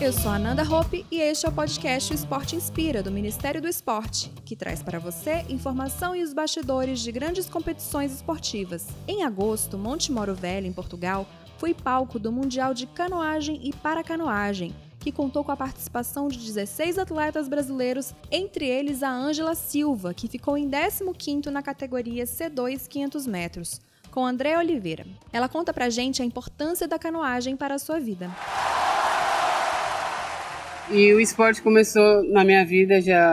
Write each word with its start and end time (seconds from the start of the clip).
Eu 0.00 0.14
sou 0.14 0.30
Ananda 0.30 0.62
Hope 0.62 1.04
e 1.10 1.20
este 1.20 1.44
é 1.44 1.48
o 1.50 1.52
podcast 1.52 2.10
O 2.10 2.14
Esporte 2.14 2.56
Inspira, 2.56 3.02
do 3.02 3.10
Ministério 3.10 3.60
do 3.60 3.68
Esporte, 3.68 4.32
que 4.46 4.56
traz 4.56 4.82
para 4.82 4.98
você 4.98 5.44
informação 5.50 6.16
e 6.16 6.22
os 6.22 6.32
bastidores 6.32 7.00
de 7.00 7.12
grandes 7.12 7.50
competições 7.50 8.10
esportivas. 8.10 8.88
Em 9.06 9.24
agosto, 9.24 9.76
Monte 9.76 10.10
Moro 10.10 10.34
Velho, 10.34 10.66
em 10.66 10.72
Portugal, 10.72 11.26
foi 11.58 11.74
palco 11.74 12.18
do 12.18 12.32
Mundial 12.32 12.72
de 12.72 12.86
Canoagem 12.86 13.60
e 13.62 13.74
Paracanoagem, 13.74 14.74
que 14.98 15.12
contou 15.12 15.44
com 15.44 15.52
a 15.52 15.56
participação 15.56 16.28
de 16.28 16.38
16 16.38 16.96
atletas 16.98 17.46
brasileiros, 17.46 18.14
entre 18.30 18.66
eles 18.66 19.02
a 19.02 19.10
Ângela 19.10 19.54
Silva, 19.54 20.14
que 20.14 20.28
ficou 20.28 20.56
em 20.56 20.66
15º 20.70 21.48
na 21.48 21.62
categoria 21.62 22.24
C2 22.24 22.88
500 22.88 23.26
metros, 23.26 23.80
com 24.10 24.24
André 24.24 24.56
Oliveira. 24.56 25.06
Ela 25.30 25.46
conta 25.46 25.74
pra 25.74 25.90
gente 25.90 26.22
a 26.22 26.24
importância 26.24 26.88
da 26.88 26.98
canoagem 26.98 27.54
para 27.54 27.74
a 27.74 27.78
sua 27.78 28.00
vida. 28.00 28.30
E 30.92 31.14
o 31.14 31.20
esporte 31.20 31.62
começou 31.62 32.24
na 32.32 32.44
minha 32.44 32.64
vida 32.64 33.00
já 33.00 33.32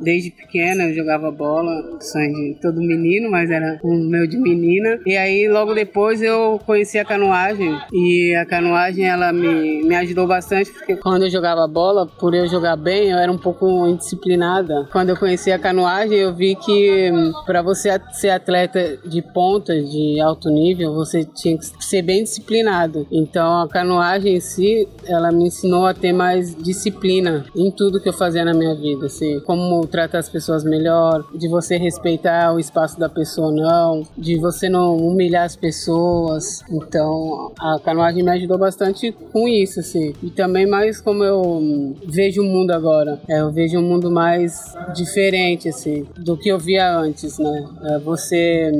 desde 0.00 0.30
pequena, 0.30 0.84
eu 0.84 0.94
jogava 0.94 1.30
bola, 1.30 1.98
sonho 2.00 2.54
de 2.54 2.58
todo 2.60 2.80
menino, 2.80 3.30
mas 3.30 3.50
era 3.50 3.78
um 3.84 4.08
meu 4.08 4.26
de 4.26 4.38
menina. 4.38 4.98
E 5.04 5.14
aí 5.14 5.46
logo 5.46 5.74
depois 5.74 6.22
eu 6.22 6.58
conheci 6.64 6.98
a 6.98 7.04
canoagem 7.04 7.78
e 7.92 8.34
a 8.34 8.46
canoagem 8.46 9.04
ela 9.04 9.30
me, 9.32 9.82
me 9.84 9.94
ajudou 9.96 10.26
bastante 10.26 10.70
porque 10.72 10.96
quando 10.96 11.24
eu 11.24 11.30
jogava 11.30 11.66
bola, 11.66 12.06
por 12.06 12.34
eu 12.34 12.46
jogar 12.46 12.76
bem, 12.76 13.10
eu 13.10 13.18
era 13.18 13.30
um 13.30 13.38
pouco 13.38 13.86
indisciplinada. 13.86 14.88
Quando 14.90 15.10
eu 15.10 15.16
conheci 15.16 15.52
a 15.52 15.58
canoagem, 15.58 16.16
eu 16.16 16.34
vi 16.34 16.54
que 16.56 17.10
hum, 17.12 17.32
para 17.44 17.60
você 17.60 18.00
ser 18.12 18.30
atleta 18.30 18.98
de 19.04 19.20
ponta, 19.20 19.74
de 19.74 20.18
alto 20.20 20.48
nível, 20.48 20.94
você 20.94 21.24
tinha 21.24 21.58
que 21.58 21.84
ser 21.84 22.00
bem 22.00 22.22
disciplinado. 22.22 23.06
Então 23.12 23.60
a 23.60 23.68
canoagem 23.68 24.36
em 24.36 24.40
si, 24.40 24.88
ela 25.06 25.30
me 25.30 25.48
ensinou 25.48 25.86
a 25.86 25.92
ter 25.92 26.12
mais 26.12 26.54
disciplina 26.54 26.85
disciplina 26.86 27.44
em 27.54 27.70
tudo 27.70 28.00
que 28.00 28.08
eu 28.08 28.12
fazia 28.12 28.44
na 28.44 28.54
minha 28.54 28.74
vida, 28.74 29.06
assim, 29.06 29.40
como 29.40 29.86
tratar 29.86 30.18
as 30.18 30.28
pessoas 30.28 30.64
melhor, 30.64 31.24
de 31.34 31.48
você 31.48 31.76
respeitar 31.76 32.52
o 32.54 32.60
espaço 32.60 32.98
da 32.98 33.08
pessoa 33.08 33.50
não, 33.50 34.02
de 34.16 34.38
você 34.38 34.68
não 34.68 34.96
humilhar 34.96 35.44
as 35.44 35.56
pessoas. 35.56 36.62
Então, 36.70 37.52
a 37.58 37.78
canoagem 37.80 38.22
me 38.22 38.30
ajudou 38.30 38.58
bastante 38.58 39.12
com 39.32 39.48
isso, 39.48 39.80
assim. 39.80 40.14
E 40.22 40.30
também 40.30 40.66
mais 40.66 41.00
como 41.00 41.24
eu 41.24 41.94
vejo 42.06 42.42
o 42.42 42.44
mundo 42.44 42.70
agora. 42.70 43.20
É, 43.28 43.40
eu 43.40 43.50
vejo 43.50 43.78
um 43.78 43.82
mundo 43.82 44.10
mais 44.10 44.74
diferente, 44.94 45.68
assim, 45.68 46.06
do 46.16 46.36
que 46.36 46.48
eu 46.48 46.58
via 46.58 46.96
antes, 46.96 47.38
né? 47.38 47.64
É, 47.84 47.98
você, 47.98 48.70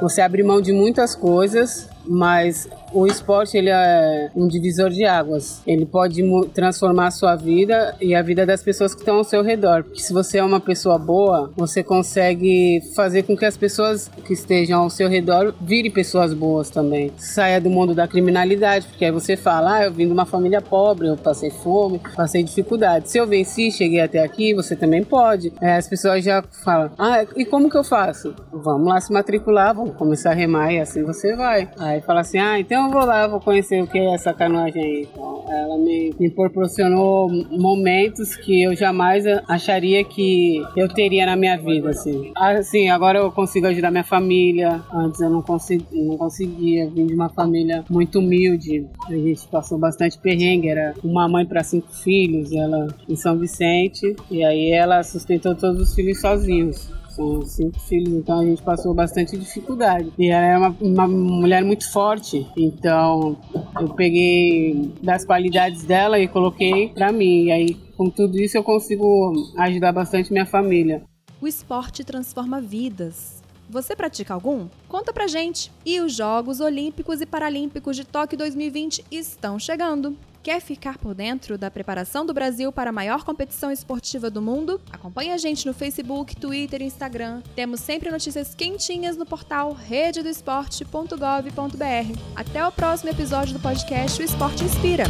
você 0.00 0.20
abre 0.20 0.42
mão 0.42 0.60
de 0.60 0.72
muitas 0.72 1.14
coisas 1.14 1.88
mas 2.06 2.68
o 2.92 3.06
esporte 3.06 3.56
ele 3.56 3.70
é 3.70 4.30
um 4.34 4.48
divisor 4.48 4.90
de 4.90 5.04
águas. 5.04 5.62
Ele 5.66 5.84
pode 5.84 6.22
transformar 6.54 7.08
a 7.08 7.10
sua 7.10 7.36
vida 7.36 7.94
e 8.00 8.14
a 8.14 8.22
vida 8.22 8.46
das 8.46 8.62
pessoas 8.62 8.94
que 8.94 9.00
estão 9.00 9.16
ao 9.16 9.24
seu 9.24 9.42
redor. 9.42 9.84
Porque 9.84 10.00
se 10.00 10.12
você 10.12 10.38
é 10.38 10.44
uma 10.44 10.60
pessoa 10.60 10.98
boa, 10.98 11.50
você 11.56 11.82
consegue 11.82 12.80
fazer 12.94 13.24
com 13.24 13.36
que 13.36 13.44
as 13.44 13.56
pessoas 13.56 14.08
que 14.24 14.32
estejam 14.32 14.82
ao 14.82 14.90
seu 14.90 15.08
redor 15.08 15.54
virem 15.60 15.90
pessoas 15.90 16.32
boas 16.32 16.70
também. 16.70 17.12
Saia 17.16 17.60
do 17.60 17.70
mundo 17.70 17.94
da 17.94 18.08
criminalidade, 18.08 18.86
porque 18.86 19.04
aí 19.04 19.12
você 19.12 19.36
fala: 19.36 19.76
ah, 19.76 19.84
eu 19.84 19.92
vim 19.92 20.06
de 20.06 20.12
uma 20.12 20.26
família 20.26 20.60
pobre, 20.60 21.08
eu 21.08 21.16
passei 21.16 21.50
fome, 21.50 22.00
passei 22.14 22.42
dificuldade. 22.42 23.10
Se 23.10 23.18
eu 23.18 23.26
venci, 23.26 23.70
cheguei 23.70 24.00
até 24.00 24.22
aqui, 24.22 24.54
você 24.54 24.76
também 24.76 25.02
pode. 25.04 25.52
É, 25.60 25.76
as 25.76 25.88
pessoas 25.88 26.24
já 26.24 26.42
falam: 26.64 26.90
ah, 26.98 27.24
e 27.36 27.44
como 27.44 27.70
que 27.70 27.76
eu 27.76 27.84
faço? 27.84 28.34
Vamos 28.52 28.88
lá 28.88 29.00
se 29.00 29.12
matricular, 29.12 29.74
vamos 29.74 29.96
começar 29.96 30.30
a 30.30 30.34
remar 30.34 30.72
e 30.72 30.80
assim 30.80 31.02
você 31.02 31.34
vai. 31.34 31.68
Aí 31.78 31.95
Aí 31.96 32.02
fala 32.02 32.20
assim, 32.20 32.38
ah, 32.38 32.60
então 32.60 32.86
eu 32.86 32.92
vou 32.92 33.06
lá, 33.06 33.26
vou 33.26 33.40
conhecer 33.40 33.82
o 33.82 33.86
que 33.86 33.98
é 33.98 34.12
essa 34.12 34.34
canoagem 34.34 34.82
aí. 34.82 35.08
Então, 35.10 35.44
ela 35.48 35.78
me, 35.78 36.14
me 36.20 36.30
proporcionou 36.30 37.30
momentos 37.50 38.36
que 38.36 38.62
eu 38.62 38.76
jamais 38.76 39.24
acharia 39.48 40.04
que 40.04 40.62
eu 40.76 40.88
teria 40.88 41.24
na 41.24 41.36
minha 41.36 41.56
vida, 41.56 41.88
assim. 41.88 42.32
Assim, 42.36 42.90
agora 42.90 43.18
eu 43.18 43.32
consigo 43.32 43.66
ajudar 43.66 43.90
minha 43.90 44.04
família. 44.04 44.82
Antes 44.92 45.22
eu 45.22 45.30
não, 45.30 45.40
consegui, 45.40 45.86
não 45.92 46.18
conseguia. 46.18 46.86
Vim 46.90 47.06
de 47.06 47.14
uma 47.14 47.30
família 47.30 47.82
muito 47.88 48.18
humilde. 48.18 48.86
A 49.08 49.12
gente 49.12 49.48
passou 49.48 49.78
bastante 49.78 50.18
perrengue. 50.18 50.68
Era 50.68 50.92
uma 51.02 51.26
mãe 51.26 51.46
para 51.46 51.64
cinco 51.64 51.90
filhos, 51.94 52.52
ela 52.52 52.88
em 53.08 53.16
São 53.16 53.38
Vicente. 53.38 54.14
E 54.30 54.44
aí 54.44 54.70
ela 54.70 55.02
sustentou 55.02 55.54
todos 55.54 55.80
os 55.80 55.94
filhos 55.94 56.20
sozinhos 56.20 56.94
são 57.16 57.42
cinco 57.44 57.80
filhos, 57.80 58.12
então 58.12 58.40
a 58.40 58.44
gente 58.44 58.62
passou 58.62 58.94
bastante 58.94 59.36
dificuldade. 59.36 60.12
E 60.18 60.28
ela 60.28 60.46
é 60.46 60.58
uma, 60.58 60.76
uma 60.80 61.08
mulher 61.08 61.64
muito 61.64 61.90
forte, 61.90 62.46
então 62.56 63.36
eu 63.80 63.88
peguei 63.94 64.92
das 65.02 65.24
qualidades 65.24 65.82
dela 65.84 66.20
e 66.20 66.28
coloquei 66.28 66.90
para 66.90 67.10
mim. 67.10 67.44
E 67.44 67.50
aí, 67.50 67.74
com 67.96 68.10
tudo 68.10 68.38
isso, 68.38 68.56
eu 68.56 68.62
consigo 68.62 69.32
ajudar 69.58 69.92
bastante 69.92 70.32
minha 70.32 70.46
família. 70.46 71.02
O 71.40 71.48
esporte 71.48 72.04
transforma 72.04 72.60
vidas. 72.60 73.42
Você 73.68 73.96
pratica 73.96 74.32
algum? 74.32 74.68
Conta 74.88 75.12
pra 75.12 75.26
gente! 75.26 75.72
E 75.84 76.00
os 76.00 76.14
Jogos 76.14 76.60
Olímpicos 76.60 77.20
e 77.20 77.26
Paralímpicos 77.26 77.96
de 77.96 78.04
Tóquio 78.04 78.38
2020 78.38 79.04
estão 79.10 79.58
chegando. 79.58 80.16
Quer 80.46 80.60
ficar 80.60 80.96
por 80.96 81.12
dentro 81.12 81.58
da 81.58 81.68
preparação 81.72 82.24
do 82.24 82.32
Brasil 82.32 82.70
para 82.70 82.90
a 82.90 82.92
maior 82.92 83.24
competição 83.24 83.68
esportiva 83.68 84.30
do 84.30 84.40
mundo? 84.40 84.80
Acompanhe 84.92 85.32
a 85.32 85.36
gente 85.36 85.66
no 85.66 85.74
Facebook, 85.74 86.36
Twitter 86.36 86.82
e 86.82 86.84
Instagram. 86.84 87.42
Temos 87.56 87.80
sempre 87.80 88.12
notícias 88.12 88.54
quentinhas 88.54 89.16
no 89.16 89.26
portal 89.26 89.72
rededoesporte.gov.br. 89.72 92.20
Até 92.36 92.64
o 92.64 92.70
próximo 92.70 93.10
episódio 93.10 93.54
do 93.54 93.60
podcast 93.60 94.22
O 94.22 94.24
Esporte 94.24 94.62
Inspira. 94.62 95.06